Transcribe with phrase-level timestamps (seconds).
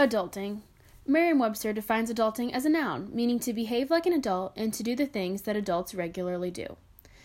[0.00, 0.62] Adulting.
[1.06, 4.82] Merriam Webster defines adulting as a noun, meaning to behave like an adult and to
[4.82, 6.78] do the things that adults regularly do.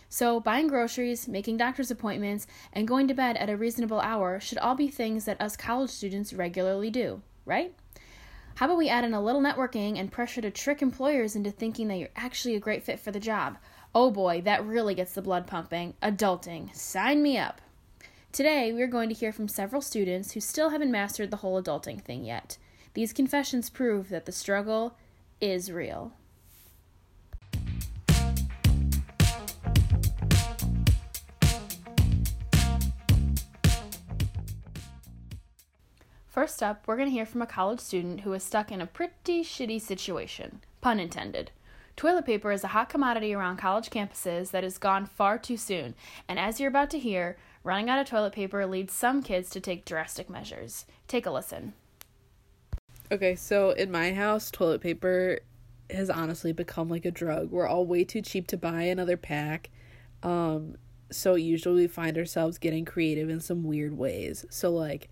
[0.09, 4.57] So, buying groceries, making doctor's appointments, and going to bed at a reasonable hour should
[4.57, 7.73] all be things that us college students regularly do, right?
[8.55, 11.88] How about we add in a little networking and pressure to trick employers into thinking
[11.88, 13.57] that you're actually a great fit for the job?
[13.95, 15.94] Oh boy, that really gets the blood pumping.
[16.03, 16.76] Adulting.
[16.76, 17.62] Sign me up.
[18.34, 22.02] Today, we're going to hear from several students who still haven't mastered the whole adulting
[22.02, 22.57] thing yet.
[22.95, 24.95] These confessions prove that the struggle
[25.41, 26.13] is real.
[36.26, 38.88] First up, we're going to hear from a college student who is stuck in a
[38.88, 40.62] pretty shitty situation.
[40.80, 41.52] Pun intended.
[41.98, 45.95] Toilet paper is a hot commodity around college campuses that has gone far too soon,
[46.30, 49.59] and as you're about to hear, running out of toilet paper leads some kids to
[49.59, 50.86] take drastic measures.
[51.09, 51.73] Take a listen.
[53.11, 55.39] Okay, so in my house, toilet paper
[55.89, 57.52] has honestly become like a drug.
[57.52, 59.70] We're all way too cheap to buy another pack.
[60.23, 60.75] Um,
[61.12, 64.45] so usually we find ourselves getting creative in some weird ways.
[64.50, 65.09] So like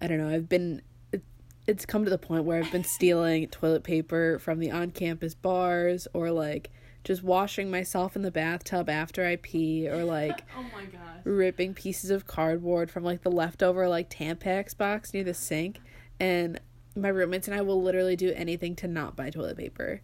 [0.00, 0.82] I don't know, I've been
[1.12, 1.22] it,
[1.66, 6.08] it's come to the point where I've been stealing toilet paper from the on-campus bars
[6.12, 6.70] or like
[7.04, 11.20] just washing myself in the bathtub after I pee or like oh my gosh.
[11.24, 15.80] ripping pieces of cardboard from like the leftover like Tampax box near the sink
[16.20, 16.60] and
[17.00, 20.00] my roommates and I will literally do anything to not buy toilet paper.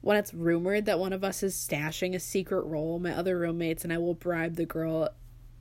[0.00, 3.84] When it's rumored that one of us is stashing a secret roll, my other roommates
[3.84, 5.10] and I will bribe the girl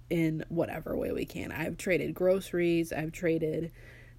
[0.09, 1.51] in whatever way we can.
[1.51, 3.71] I've traded groceries, I've traded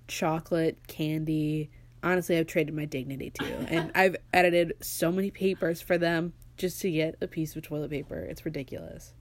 [0.07, 1.71] chocolate, candy.
[2.03, 3.45] Honestly, I've traded my dignity too.
[3.69, 7.91] And I've edited so many papers for them just to get a piece of toilet
[7.91, 8.19] paper.
[8.19, 9.15] It's ridiculous.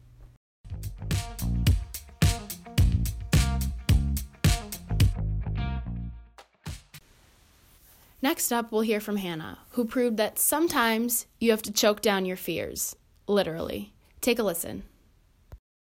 [8.22, 12.26] Next up, we'll hear from Hannah, who proved that sometimes you have to choke down
[12.26, 12.96] your fears.
[13.28, 13.94] Literally.
[14.22, 14.84] Take a listen.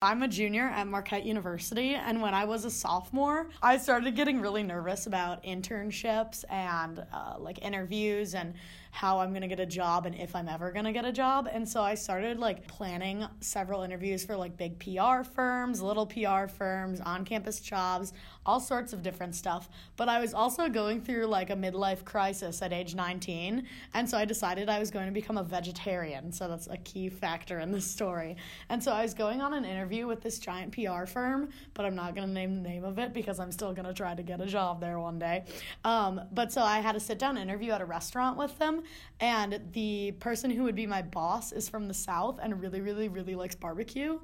[0.04, 4.42] I'm a junior at Marquette University, and when I was a sophomore, I started getting
[4.42, 8.56] really nervous about internships and uh, like interviews and
[8.92, 11.50] how I'm gonna get a job and if I'm ever gonna get a job.
[11.52, 16.48] And so I started like planning several interviews for like big PR firms, little PR
[16.48, 18.14] firms, on campus jobs,
[18.46, 19.70] all sorts of different stuff.
[19.98, 24.18] But I was also going through like a midlife crisis at age 19, and so
[24.18, 26.32] I decided I was going to become a vegetarian.
[26.32, 28.36] So that's a key factor in this story.
[28.70, 31.86] And so I was going on an interview interview with this giant PR firm, but
[31.86, 34.16] I'm not going to name the name of it because I'm still going to try
[34.16, 35.44] to get a job there one day.
[35.84, 38.81] Um, but so I had a sit down interview at a restaurant with them,
[39.20, 43.08] and the person who would be my boss is from the South and really, really,
[43.08, 44.20] really likes barbecue.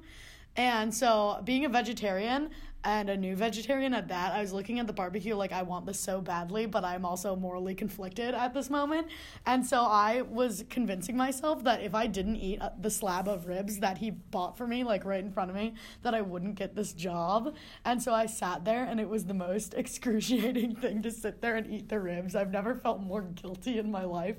[0.56, 2.50] And so, being a vegetarian,
[2.88, 4.32] and a new vegetarian at that.
[4.32, 7.36] I was looking at the barbecue like I want this so badly, but I'm also
[7.36, 9.08] morally conflicted at this moment.
[9.44, 13.80] And so I was convincing myself that if I didn't eat the slab of ribs
[13.80, 16.74] that he bought for me like right in front of me, that I wouldn't get
[16.74, 17.54] this job.
[17.84, 21.56] And so I sat there and it was the most excruciating thing to sit there
[21.56, 22.34] and eat the ribs.
[22.34, 24.36] I've never felt more guilty in my life.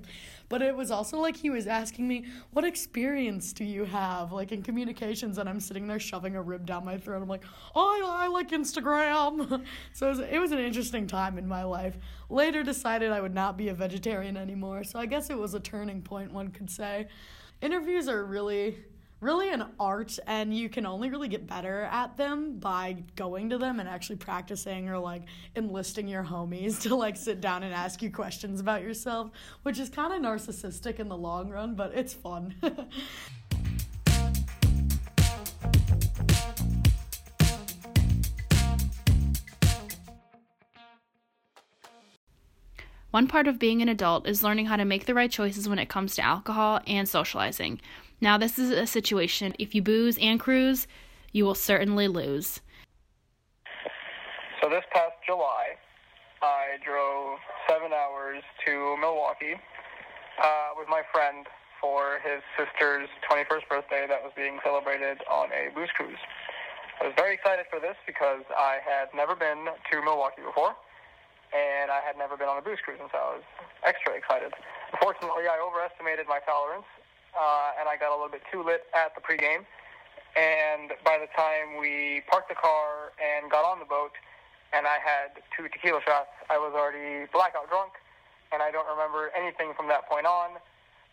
[0.50, 4.52] But it was also like he was asking me, "What experience do you have like
[4.52, 7.22] in communications?" and I'm sitting there shoving a rib down my throat.
[7.22, 7.44] I'm like,
[7.76, 9.66] "Oh, I, I like Instagram.
[9.94, 11.98] so it was, it was an interesting time in my life.
[12.30, 14.86] Later decided I would not be a vegetarian anymore.
[14.86, 17.08] So I guess it was a turning point, one could say.
[17.62, 18.78] Interviews are really
[19.22, 23.58] really an art and you can only really get better at them by going to
[23.58, 25.24] them and actually practicing or like
[25.56, 29.30] enlisting your homies to like sit down and ask you questions about yourself
[29.64, 32.56] which is kind of narcissistic in the long run but it's fun
[43.12, 45.80] One part of being an adult is learning how to make the right choices when
[45.80, 47.82] it comes to alcohol and socializing.
[48.22, 50.86] Now, this is a situation if you booze and cruise,
[51.32, 52.62] you will certainly lose.
[54.62, 55.74] So, this past July,
[56.44, 59.56] I drove seven hours to Milwaukee
[60.44, 61.48] uh, with my friend
[61.82, 66.20] for his sister's 21st birthday that was being celebrated on a booze cruise.
[67.02, 70.76] I was very excited for this because I had never been to Milwaukee before
[71.54, 73.46] and I had never been on a booze cruise, and so I was
[73.86, 74.54] extra excited.
[74.94, 76.88] Unfortunately, I overestimated my tolerance,
[77.34, 79.66] uh, and I got a little bit too lit at the pregame.
[80.38, 84.14] And by the time we parked the car and got on the boat,
[84.74, 87.98] and I had two tequila shots, I was already blackout drunk,
[88.54, 90.62] and I don't remember anything from that point on.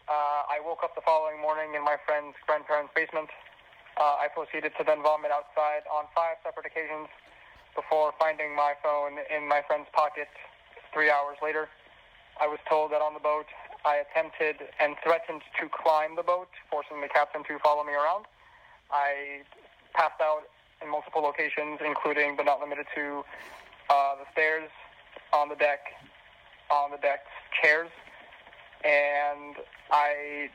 [0.07, 3.33] Uh, I woke up the following morning in my friend's grandparents' basement.
[3.97, 7.09] Uh, I proceeded to then vomit outside on five separate occasions
[7.77, 10.29] before finding my phone in my friend's pocket
[10.93, 11.69] three hours later.
[12.41, 13.47] I was told that on the boat
[13.85, 18.25] I attempted and threatened to climb the boat, forcing the captain to follow me around.
[18.91, 19.43] I
[19.95, 20.49] passed out
[20.83, 23.25] in multiple locations, including but not limited to
[23.89, 24.69] uh, the stairs,
[25.33, 25.81] on the deck,
[26.71, 27.31] on the deck's
[27.63, 27.91] chairs,
[28.85, 29.57] and
[29.91, 30.49] I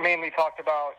[0.00, 0.94] mainly talked about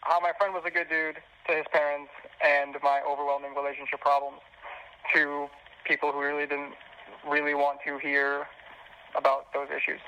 [0.00, 1.16] how my friend was a good dude
[1.48, 2.10] to his parents
[2.44, 4.40] and my overwhelming relationship problems
[5.14, 5.48] to
[5.86, 6.74] people who really didn't
[7.28, 8.46] really want to hear
[9.16, 10.00] about those issues.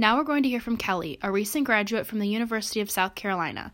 [0.00, 3.16] Now we're going to hear from Kelly, a recent graduate from the University of South
[3.16, 3.72] Carolina.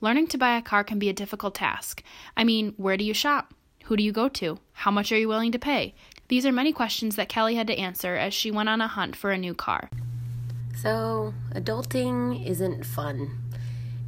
[0.00, 2.02] Learning to buy a car can be a difficult task.
[2.36, 3.54] I mean, where do you shop?
[3.84, 4.58] Who do you go to?
[4.72, 5.94] How much are you willing to pay?
[6.28, 9.16] These are many questions that Kelly had to answer as she went on a hunt
[9.16, 9.88] for a new car.
[10.76, 13.38] So, adulting isn't fun,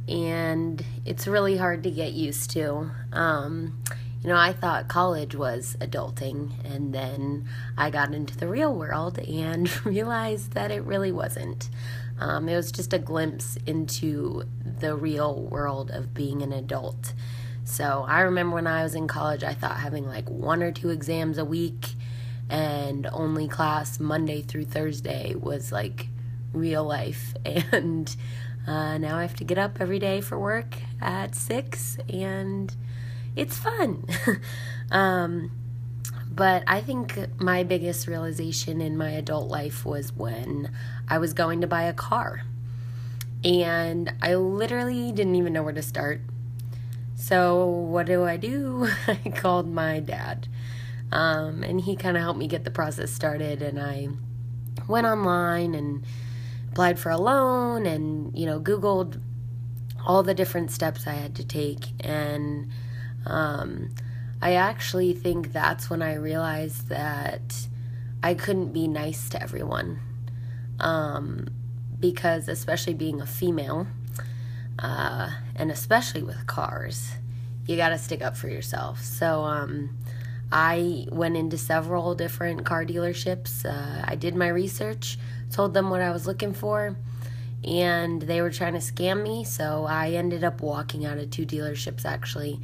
[0.07, 2.91] and it's really hard to get used to.
[3.11, 3.81] Um,
[4.21, 7.47] you know, I thought college was adulting, and then
[7.77, 11.69] I got into the real world and realized that it really wasn't.
[12.19, 14.43] Um, it was just a glimpse into
[14.79, 17.13] the real world of being an adult.
[17.63, 20.89] So I remember when I was in college, I thought having like one or two
[20.89, 21.93] exams a week
[22.49, 26.07] and only class Monday through Thursday was like
[26.53, 27.33] real life.
[27.45, 28.15] And
[28.67, 32.75] uh, now I have to get up every day for work at six and
[33.35, 34.05] it's fun.
[34.91, 35.51] um,
[36.29, 40.71] but I think my biggest realization in my adult life was when
[41.07, 42.43] I was going to buy a car.
[43.43, 46.21] And I literally didn't even know where to start.
[47.15, 48.87] So, what do I do?
[49.07, 50.47] I called my dad.
[51.11, 53.61] Um, and he kind of helped me get the process started.
[53.61, 54.09] And I
[54.87, 56.05] went online and
[56.71, 59.19] applied for a loan and, you know, Googled
[60.05, 61.87] all the different steps I had to take.
[62.01, 62.69] And
[63.25, 63.89] um,
[64.41, 67.67] I actually think that's when I realized that
[68.23, 69.99] I couldn't be nice to everyone.
[70.79, 71.47] Um,
[71.99, 73.87] because, especially being a female,
[74.77, 77.11] uh, and especially with cars,
[77.65, 79.01] you got to stick up for yourself.
[79.01, 79.97] So, um,
[80.51, 83.65] I went into several different car dealerships.
[83.65, 85.19] Uh, I did my research,
[85.51, 86.95] told them what I was looking for,
[87.63, 89.43] and they were trying to scam me.
[89.43, 92.59] So I ended up walking out of two dealerships actually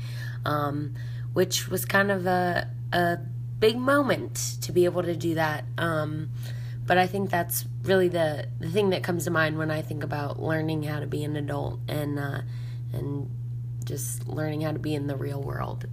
[0.45, 0.95] um,
[1.35, 3.17] which was kind of a, a
[3.59, 5.65] big moment to be able to do that.
[5.77, 6.29] Um,
[6.85, 10.01] but I think that's really the, the thing that comes to mind when I think
[10.01, 12.41] about learning how to be an adult and uh,
[12.93, 13.29] and
[13.83, 15.87] just learning how to be in the real world.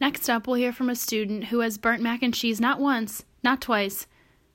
[0.00, 3.26] Next up, we'll hear from a student who has burnt mac and cheese not once,
[3.44, 4.06] not twice,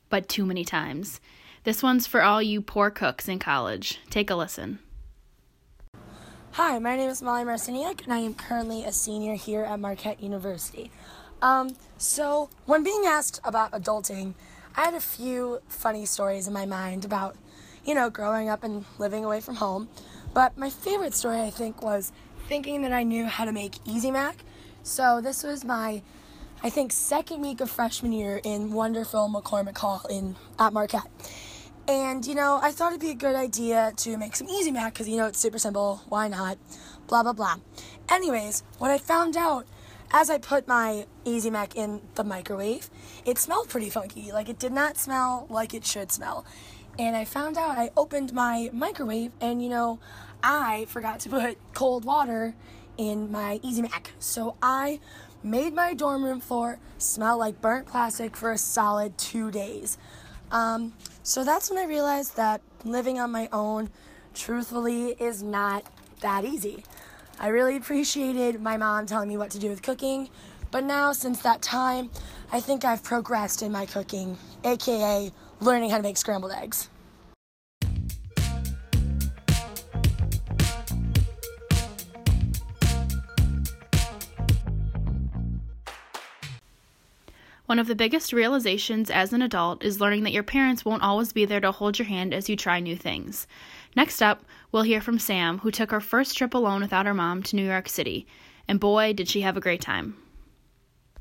[0.10, 1.22] but too many times.
[1.66, 4.00] This one's for all you poor cooks in college.
[4.10, 4.80] Take a listen.
[6.54, 10.20] Hi, my name is Molly Marciniak, and I am currently a senior here at Marquette
[10.20, 10.90] University.
[11.44, 14.34] Um, so, when being asked about adulting,
[14.76, 17.36] I had a few funny stories in my mind about,
[17.84, 19.90] you know, growing up and living away from home.
[20.34, 22.12] But my favorite story, I think, was
[22.48, 24.38] thinking that I knew how to make Easy Mac
[24.86, 26.04] so this was my,
[26.64, 31.10] I think, second week of freshman year in wonderful McCormick Hall in at Marquette.
[31.88, 34.94] And you know, I thought it'd be a good idea to make some easy mac
[34.94, 36.04] because you know it's super simple.
[36.08, 36.60] Why not?
[37.08, 37.56] Blah blah blah.
[38.10, 39.66] Anyways, what I found out
[40.12, 42.92] as I put my easy mac in the microwave,
[43.26, 44.32] it smelled pretty funky.
[44.32, 46.46] Like it did not smell like it should smell.
[47.00, 50.00] And I found out I opened my microwave and you know,
[50.44, 52.54] I forgot to put cold water
[52.98, 54.12] in my Easy Mac.
[54.20, 55.00] So I
[55.44, 59.98] made my dorm room floor smell like burnt plastic for a solid two days.
[60.52, 63.90] Um, so that's when I realized that living on my own,
[64.34, 65.86] truthfully, is not
[66.22, 66.84] that easy.
[67.40, 70.30] I really appreciated my mom telling me what to do with cooking,
[70.72, 72.10] but now since that time,
[72.52, 76.90] I think I've progressed in my cooking, aka learning how to make scrambled eggs.
[87.66, 91.34] One of the biggest realizations as an adult is learning that your parents won't always
[91.34, 93.48] be there to hold your hand as you try new things.
[93.96, 97.42] Next up, we'll hear from Sam, who took her first trip alone without her mom
[97.44, 98.28] to New York City.
[98.68, 100.16] And boy, did she have a great time.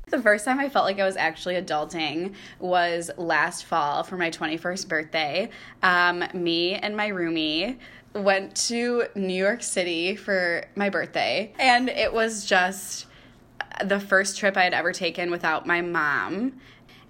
[0.09, 4.29] The first time I felt like I was actually adulting was last fall for my
[4.29, 5.49] 21st birthday.
[5.81, 7.79] Um, me and my roomie
[8.13, 13.07] went to New York City for my birthday, and it was just
[13.83, 16.53] the first trip I had ever taken without my mom.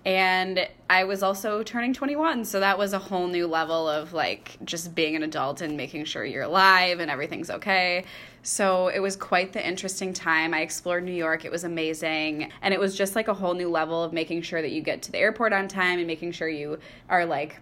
[0.05, 4.57] And I was also turning 21, so that was a whole new level of like
[4.63, 8.05] just being an adult and making sure you're alive and everything's okay.
[8.43, 10.53] So it was quite the interesting time.
[10.53, 11.43] I explored New York.
[11.43, 12.51] It was amazing.
[12.61, 15.01] And it was just like a whole new level of making sure that you get
[15.03, 16.77] to the airport on time and making sure you
[17.09, 17.59] are like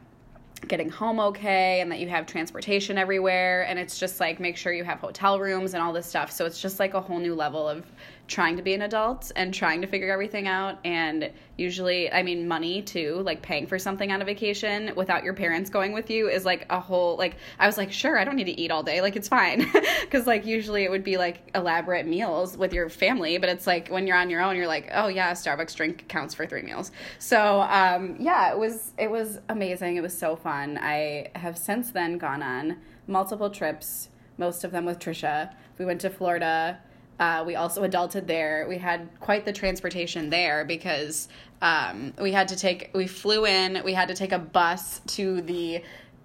[0.68, 4.72] getting home okay and that you have transportation everywhere and it's just like make sure
[4.72, 7.36] you have hotel rooms and all this stuff so it's just like a whole new
[7.36, 7.86] level of
[8.28, 10.80] trying to be an adult and trying to figure everything out.
[10.86, 15.34] And usually i mean money too like paying for something on a vacation without your
[15.36, 18.36] parents going with you is like a whole like i was like sure i don't
[18.36, 19.02] need to eat all day.
[19.02, 19.72] Like it's fine.
[20.02, 23.88] Because like usually it would be like elaborate meals with your family but it's like
[23.90, 26.92] when you're on your own you're like oh yeah starbucks drink counts for three meals.
[27.20, 29.96] So um, yeah it was it was amazing.
[29.96, 30.78] It was so fun.
[30.82, 32.78] I have since then gone on
[33.08, 35.54] multiple trips most of them with trisha.
[35.78, 36.80] We went to florida
[37.20, 38.66] uh, we also adulted there.
[38.68, 41.28] We had quite the transportation there because
[41.62, 45.42] um, we had to take, we flew in, we had to take a bus to
[45.42, 45.84] the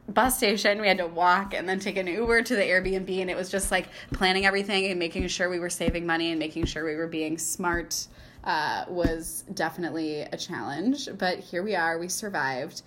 [0.08, 0.80] bus station.
[0.80, 3.20] We had to walk and then take an Uber to the Airbnb.
[3.20, 6.38] And it was just like planning everything and making sure we were saving money and
[6.38, 8.06] making sure we were being smart
[8.44, 11.08] uh, was definitely a challenge.
[11.18, 12.82] But here we are, we survived.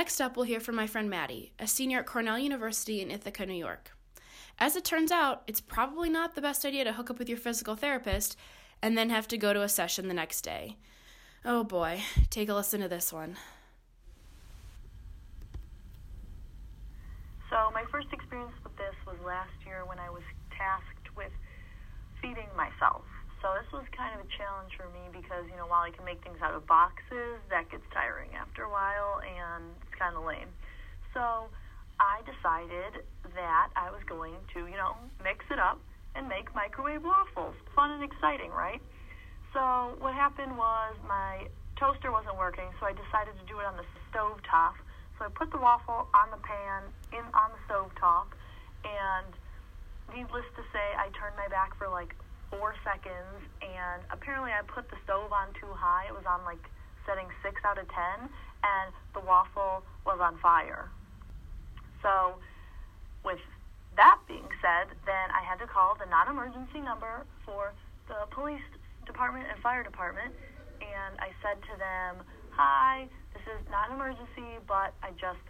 [0.00, 3.44] Next up, we'll hear from my friend Maddie, a senior at Cornell University in Ithaca,
[3.44, 3.90] New York.
[4.58, 7.36] As it turns out, it's probably not the best idea to hook up with your
[7.36, 8.34] physical therapist
[8.80, 10.78] and then have to go to a session the next day.
[11.44, 13.36] Oh boy, take a listen to this one.
[17.50, 20.22] So, my first experience with this was last year when I was
[20.56, 21.32] tasked with
[22.22, 23.04] feeding myself.
[23.40, 26.04] So this was kind of a challenge for me because, you know, while I can
[26.04, 30.28] make things out of boxes, that gets tiring after a while and it's kind of
[30.28, 30.52] lame.
[31.16, 31.48] So
[31.96, 33.00] I decided
[33.32, 34.92] that I was going to, you know,
[35.24, 35.80] mix it up
[36.14, 37.56] and make microwave waffles.
[37.72, 38.80] Fun and exciting, right?
[39.56, 41.48] So what happened was my
[41.80, 44.76] toaster wasn't working, so I decided to do it on the stove top.
[45.18, 48.32] So I put the waffle on the pan in on the stove top,
[48.84, 49.32] and
[50.12, 52.14] needless to say, I turned my back for like
[52.50, 56.10] four seconds, and apparently I put the stove on too high.
[56.10, 56.60] It was on like
[57.06, 60.90] setting six out of ten, and the waffle was on fire.
[62.02, 62.36] So,
[63.24, 63.40] with
[63.96, 67.72] that being said, then I had to call the non emergency number for
[68.08, 68.64] the police
[69.06, 70.34] department and fire department,
[70.82, 72.26] and I said to them,
[72.58, 75.40] Hi, this is not an emergency, but I just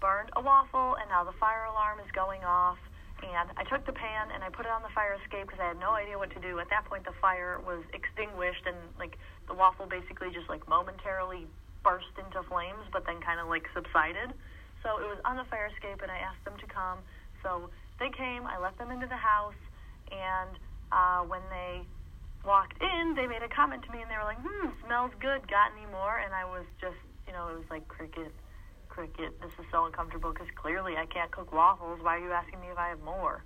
[0.00, 2.78] burned a waffle, and now the fire alarm is going off
[3.24, 5.72] and I took the pan and I put it on the fire escape because I
[5.72, 6.60] had no idea what to do.
[6.60, 9.16] At that point, the fire was extinguished and like
[9.48, 11.48] the waffle basically just like momentarily
[11.80, 14.36] burst into flames, but then kind of like subsided.
[14.84, 17.00] So it was on the fire escape, and I asked them to come.
[17.42, 18.44] So they came.
[18.44, 19.58] I let them into the house,
[20.12, 20.52] and
[20.92, 21.82] uh, when they
[22.44, 25.48] walked in, they made a comment to me, and they were like, "Hmm, smells good.
[25.48, 28.30] Got any more?" And I was just, you know, it was like cricket
[28.96, 29.36] cricket.
[29.44, 32.00] This is so uncomfortable because clearly I can't cook waffles.
[32.00, 33.44] Why are you asking me if I have more?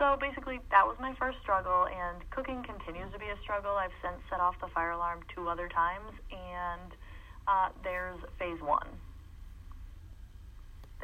[0.00, 3.76] So basically, that was my first struggle, and cooking continues to be a struggle.
[3.76, 6.96] I've since set off the fire alarm two other times, and
[7.44, 8.88] uh, there's phase one.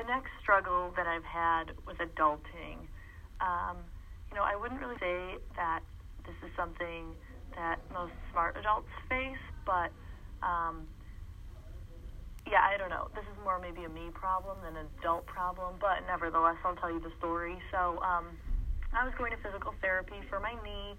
[0.00, 2.88] The next struggle that I've had with adulting,
[3.44, 3.76] um,
[4.32, 5.80] you know, I wouldn't really say that
[6.25, 7.12] this is something
[7.56, 9.92] that most smart adults face, but
[10.40, 10.88] um,
[12.46, 13.06] yeah, I don't know.
[13.14, 16.90] This is more maybe a me problem than an adult problem, but nevertheless, I'll tell
[16.90, 17.54] you the story.
[17.70, 18.34] So, um,
[18.92, 20.92] I was going to physical therapy for my knee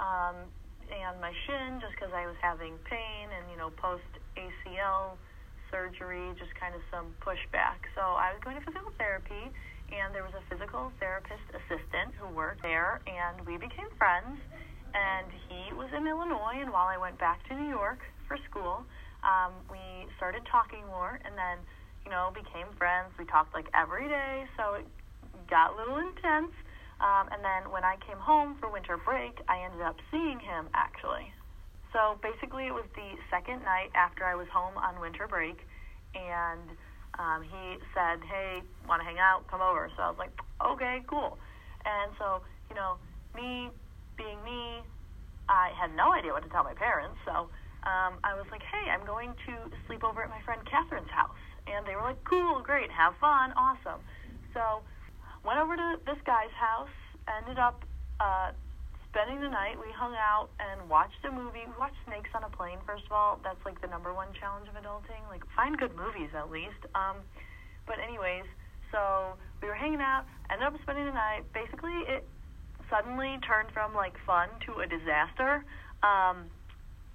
[0.00, 0.48] um,
[0.88, 4.06] and my shin just because I was having pain and, you know, post
[4.38, 5.20] ACL
[5.68, 7.82] surgery, just kind of some pushback.
[7.98, 9.50] So, I was going to physical therapy,
[9.90, 14.38] and there was a physical therapist assistant who worked there, and we became friends.
[14.94, 17.98] And he was in Illinois, and while I went back to New York
[18.30, 18.86] for school,
[19.24, 21.58] um, we started talking more and then,
[22.04, 23.10] you know, became friends.
[23.18, 24.86] We talked like every day, so it
[25.48, 26.52] got a little intense.
[27.02, 30.68] Um, and then when I came home for winter break, I ended up seeing him
[30.76, 31.32] actually.
[31.92, 35.62] So basically, it was the second night after I was home on winter break,
[36.18, 36.66] and
[37.22, 39.46] um, he said, "Hey, want to hang out?
[39.46, 41.38] Come over." So I was like, "Okay, cool."
[41.86, 42.98] And so, you know,
[43.30, 43.70] me
[44.18, 44.82] being me,
[45.48, 47.14] I had no idea what to tell my parents.
[47.22, 47.46] So
[47.84, 49.52] um, I was like, hey, I'm going to
[49.86, 51.36] sleep over at my friend Catherine's house.
[51.66, 54.00] And they were like, cool, great, have fun, awesome.
[54.52, 54.80] So
[55.44, 56.92] went over to this guy's house,
[57.28, 57.84] ended up
[58.20, 58.52] uh,
[59.08, 59.76] spending the night.
[59.80, 61.64] We hung out and watched a movie.
[61.64, 63.40] We watched Snakes on a Plane, first of all.
[63.44, 65.24] That's like the number one challenge of adulting.
[65.28, 66.80] Like, find good movies at least.
[66.94, 67.20] Um,
[67.86, 68.44] but, anyways,
[68.92, 71.44] so we were hanging out, ended up spending the night.
[71.52, 72.24] Basically, it
[72.90, 75.64] suddenly turned from like fun to a disaster.
[76.02, 76.50] Um,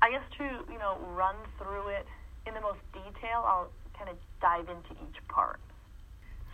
[0.02, 2.06] I guess to, you know, run through it
[2.48, 5.60] in the most detail, I'll kind of dive into each part.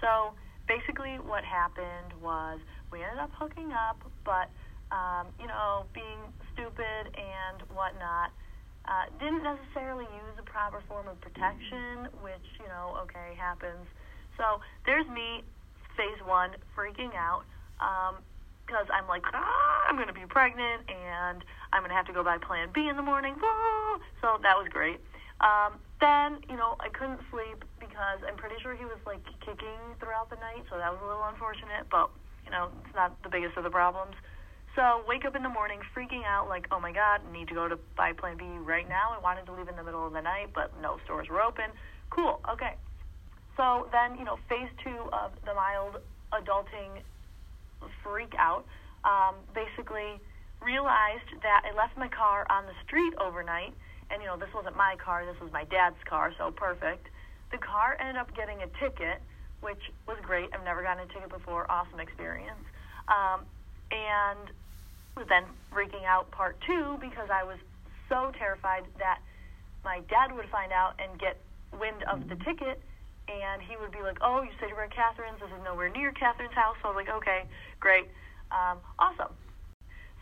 [0.01, 0.33] So,
[0.67, 2.59] basically, what happened was
[2.91, 4.49] we ended up hooking up, but
[4.91, 6.21] um, you know, being
[6.53, 8.29] stupid and whatnot.
[8.85, 13.81] Uh, didn't necessarily use the proper form of protection, which, you know, okay, happens.
[14.37, 15.41] So there's me,
[15.97, 17.49] phase one, freaking out
[18.65, 22.13] because I'm like, ah, I'm going to be pregnant and I'm going to have to
[22.13, 23.35] go by plan B in the morning.
[23.37, 23.99] Whoa!
[24.21, 24.99] So that was great.
[25.41, 29.79] Um, then, you know, I couldn't sleep because I'm pretty sure he was like kicking
[29.99, 32.09] throughout the night, so that was a little unfortunate, but,
[32.45, 34.15] you know, it's not the biggest of the problems.
[34.75, 37.67] So wake up in the morning freaking out like, oh my god, need to go
[37.67, 39.15] to buy Plan B right now.
[39.15, 41.71] I wanted to leave in the middle of the night, but no stores were open.
[42.09, 42.75] Cool, okay.
[43.55, 46.03] So then, you know, phase two of the mild
[46.33, 47.03] adulting
[48.03, 48.65] freak out,
[49.03, 50.19] um, basically
[50.61, 53.73] realized that I left my car on the street overnight,
[54.09, 57.07] and you know, this wasn't my car, this was my dad's car, so perfect.
[57.51, 59.21] The car ended up getting a ticket,
[59.61, 60.49] which was great.
[60.53, 62.61] I've never gotten a ticket before, awesome experience.
[63.07, 63.45] Um,
[63.91, 64.49] and
[65.15, 67.57] was then freaking out part two because I was
[68.09, 69.19] so terrified that
[69.83, 71.37] my dad would find out and get
[71.79, 72.81] wind of the ticket
[73.27, 75.39] and he would be like, "Oh, you said you were at Catherine's.
[75.39, 77.45] This is nowhere near Catherine's house." So I was like, "Okay,
[77.79, 78.09] great,
[78.51, 79.33] um, awesome."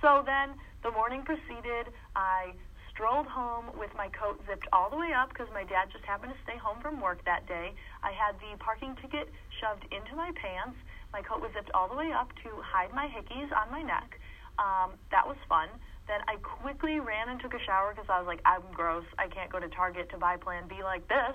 [0.01, 1.91] So then the morning proceeded.
[2.15, 2.53] I
[2.93, 6.31] strolled home with my coat zipped all the way up because my dad just happened
[6.31, 7.74] to stay home from work that day.
[8.03, 10.77] I had the parking ticket shoved into my pants.
[11.11, 14.20] My coat was zipped all the way up to hide my hickeys on my neck.
[14.59, 15.70] Um, that was fun.
[16.07, 19.05] Then I quickly ran and took a shower because I was like, I'm gross.
[19.18, 21.33] I can't go to Target to buy Plan B like this.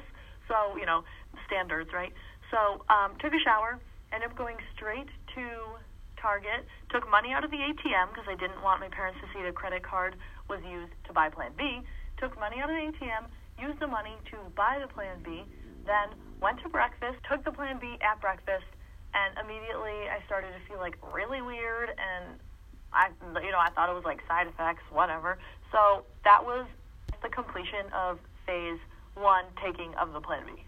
[0.48, 1.04] So, you know,
[1.46, 2.12] standards, right?
[2.50, 3.78] So, um, took a shower,
[4.12, 5.44] ended up going straight to
[6.16, 9.44] Target, took money out of the ATM because I didn't want my parents to see
[9.44, 10.16] the credit card
[10.48, 11.84] was used to buy Plan B.
[12.18, 13.30] Took money out of the ATM,
[13.61, 15.44] used the money to buy the Plan B,
[15.87, 18.66] then went to breakfast, took the Plan B at breakfast,
[19.14, 22.40] and immediately I started to feel like really weird and
[22.92, 23.12] I,
[23.44, 25.38] you know, I thought it was like side effects, whatever.
[25.72, 26.66] So that was
[27.22, 28.80] the completion of phase
[29.20, 30.64] one taking of the Plan B.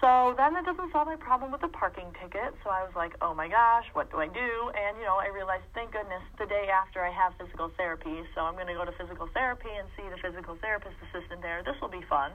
[0.00, 2.52] So then that doesn't solve my problem with the parking ticket.
[2.60, 4.52] So I was like, oh my gosh, what do I do?
[4.76, 8.20] And, you know, I realized, thank goodness, the day after I have physical therapy.
[8.34, 11.62] So I'm going to go to physical therapy and see the physical therapist assistant there.
[11.64, 12.32] This will be fun.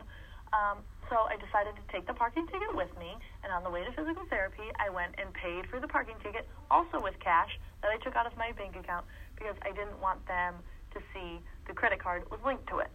[0.50, 0.82] Um,
[1.14, 3.92] so I decided to take the parking ticket with me, and on the way to
[3.94, 7.98] physical therapy, I went and paid for the parking ticket, also with cash that I
[8.02, 9.06] took out of my bank account
[9.38, 10.56] because I didn't want them
[10.94, 12.90] to see the credit card was linked to it.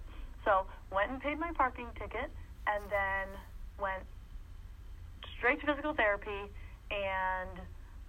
[0.44, 2.30] So went and paid my parking ticket,
[2.66, 3.28] and then
[3.80, 4.04] went
[5.38, 6.50] straight to physical therapy,
[6.90, 7.58] and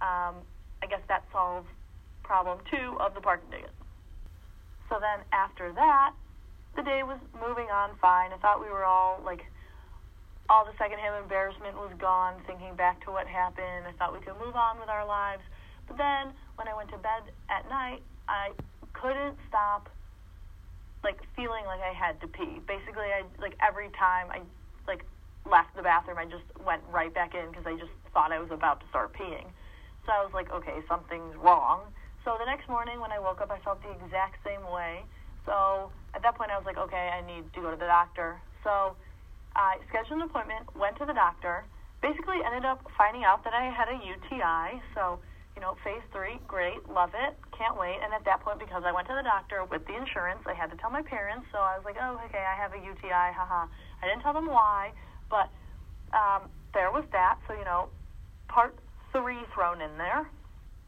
[0.00, 0.34] um,
[0.82, 1.68] I guess that solved
[2.22, 3.72] problem two of the parking ticket.
[4.88, 6.12] So then after that,
[6.76, 8.32] the day was moving on fine.
[8.32, 9.42] I thought we were all like
[10.48, 13.86] all the secondhand embarrassment was gone, thinking back to what happened.
[13.88, 15.42] I thought we could move on with our lives.
[15.88, 18.50] But then when I went to bed at night, I
[18.92, 19.88] couldn't stop
[21.06, 22.58] like feeling like I had to pee.
[22.66, 24.42] Basically, I like every time I
[24.90, 25.06] like
[25.46, 28.50] left the bathroom, I just went right back in because I just thought I was
[28.50, 29.46] about to start peeing.
[30.02, 31.86] So I was like, okay, something's wrong.
[32.26, 35.06] So the next morning when I woke up, I felt the exact same way.
[35.46, 38.42] So at that point, I was like, okay, I need to go to the doctor.
[38.66, 38.98] So
[39.54, 41.62] I scheduled an appointment, went to the doctor,
[42.02, 44.82] basically ended up finding out that I had a UTI.
[44.98, 45.22] So,
[45.56, 47.96] you know, phase three, great, love it, can't wait.
[48.04, 50.68] And at that point, because I went to the doctor with the insurance, I had
[50.70, 51.48] to tell my parents.
[51.50, 53.64] So I was like, oh, okay, I have a UTI, haha.
[53.64, 54.92] I didn't tell them why,
[55.32, 55.48] but
[56.12, 57.40] um, there was that.
[57.48, 57.88] So, you know,
[58.52, 58.76] part
[59.16, 60.28] three thrown in there.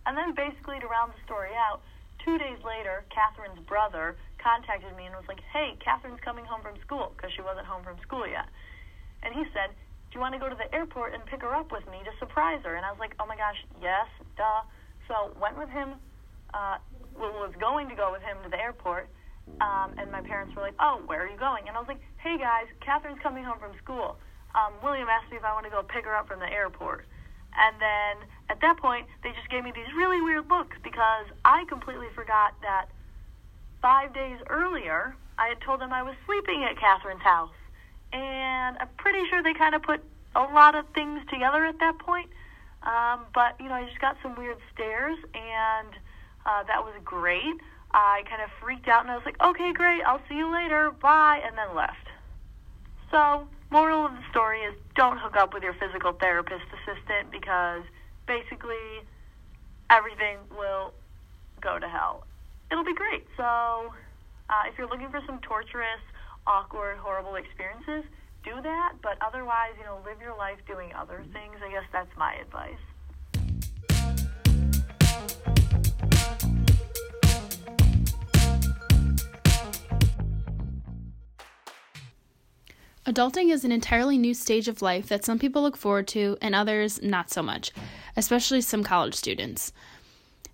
[0.04, 1.81] And then basically to round the story out,
[2.24, 6.76] two days later, Catherine's brother contacted me and was like, hey, Catherine's coming home from
[6.85, 8.52] school because she wasn't home from school yet.
[9.24, 9.72] And he said,
[10.11, 12.12] do you want to go to the airport and pick her up with me to
[12.18, 12.77] surprise her?
[12.77, 14.62] And I was like, oh my gosh, yes, duh.
[15.07, 15.94] So went with him,
[16.55, 16.79] uh,
[17.16, 19.09] was going to go with him to the airport.
[19.61, 21.68] Um, and my parents were like, oh, where are you going?
[21.68, 24.16] And I was like, hey guys, Catherine's coming home from school.
[24.55, 27.07] Um, William asked me if I want to go pick her up from the airport.
[27.57, 31.64] And then at that point, they just gave me these really weird looks because I
[31.68, 32.87] completely forgot that
[33.81, 37.51] five days earlier, I had told them I was sleeping at Catherine's house.
[38.12, 40.03] And I'm pretty sure they kind of put
[40.35, 42.31] a lot of things together at that point.
[42.83, 45.88] Um, but you know, I just got some weird stares, and
[46.47, 47.55] uh, that was great.
[47.92, 50.90] I kind of freaked out, and I was like, "Okay, great, I'll see you later,
[50.90, 52.07] bye," and then left.
[53.11, 57.83] So, moral of the story is don't hook up with your physical therapist assistant because
[58.27, 59.03] basically
[59.90, 60.92] everything will
[61.61, 62.25] go to hell.
[62.71, 63.27] It'll be great.
[63.37, 63.92] So,
[64.51, 66.01] uh, if you're looking for some torturous,
[66.49, 68.09] awkward, horrible experiences,
[68.43, 68.95] do that.
[69.03, 71.57] But otherwise, you know, live your life doing other things.
[71.65, 72.79] I guess that's my advice.
[83.07, 86.55] Adulting is an entirely new stage of life that some people look forward to and
[86.55, 87.73] others not so much,
[88.17, 89.73] especially some college students.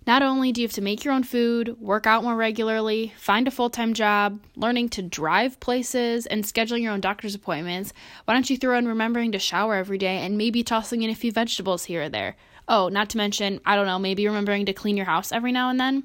[0.07, 3.47] Not only do you have to make your own food, work out more regularly, find
[3.47, 7.91] a full time job, learning to drive places, and scheduling your own doctor's appointments,
[8.25, 11.15] why don't you throw in remembering to shower every day and maybe tossing in a
[11.15, 12.35] few vegetables here or there?
[12.67, 15.69] Oh, not to mention, I don't know, maybe remembering to clean your house every now
[15.69, 16.03] and then?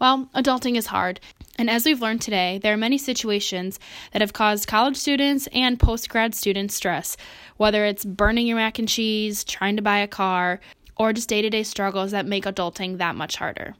[0.00, 1.20] Well, adulting is hard,
[1.58, 3.80] and as we've learned today, there are many situations
[4.12, 7.16] that have caused college students and post grad students stress,
[7.56, 10.60] whether it's burning your mac and cheese, trying to buy a car,
[10.98, 13.74] or just day to day struggles that make adulting that much harder.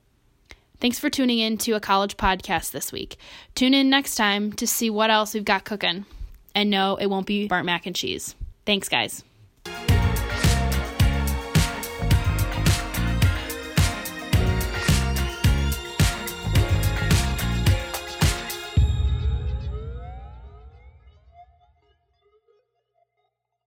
[0.81, 3.17] Thanks for tuning in to a college podcast this week.
[3.55, 6.07] Tune in next time to see what else we've got cooking.
[6.55, 8.37] And no, it won't be burnt mac and cheese.
[8.65, 9.25] Thanks, guys.